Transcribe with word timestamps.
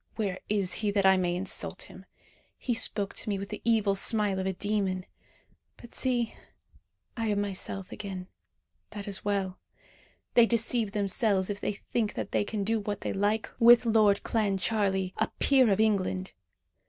Where 0.15 0.39
is 0.49 0.73
he, 0.81 0.89
that 0.89 1.05
I 1.05 1.15
may 1.15 1.35
insult 1.35 1.83
him? 1.83 2.07
He 2.57 2.73
spoke 2.73 3.13
to 3.13 3.29
me 3.29 3.37
with 3.37 3.49
the 3.49 3.61
evil 3.63 3.93
smile 3.93 4.39
of 4.39 4.47
a 4.47 4.53
demon. 4.53 5.05
But 5.77 5.93
see 5.93 6.33
I 7.15 7.27
am 7.27 7.39
myself 7.41 7.91
again. 7.91 8.27
That 8.89 9.07
is 9.07 9.23
well. 9.23 9.59
They 10.33 10.47
deceive 10.47 10.93
themselves 10.93 11.51
if 11.51 11.59
they 11.61 11.73
think 11.73 12.15
that 12.15 12.31
they 12.31 12.43
can 12.43 12.63
do 12.63 12.79
what 12.79 13.01
they 13.01 13.13
like 13.13 13.47
with 13.59 13.85
Lord 13.85 14.23
Clancharlie, 14.23 15.13
a 15.17 15.27
peer 15.39 15.69
of 15.69 15.79
England. 15.79 16.31